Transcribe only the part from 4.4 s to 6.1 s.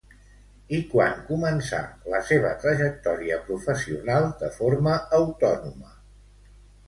de forma autònoma?